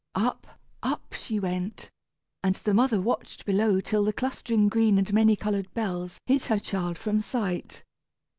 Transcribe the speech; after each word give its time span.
Up, 0.15 0.47
up, 0.81 1.13
she 1.13 1.39
went, 1.39 1.91
and 2.43 2.55
the 2.55 2.73
mother 2.73 2.99
watched 2.99 3.45
below 3.45 3.79
till 3.79 4.03
the 4.03 4.11
clustering 4.11 4.67
green 4.67 4.97
and 4.97 5.13
many 5.13 5.35
colored 5.35 5.71
bells 5.75 6.19
hid 6.25 6.45
her 6.45 6.57
child 6.57 6.97
from 6.97 7.21
sight. 7.21 7.83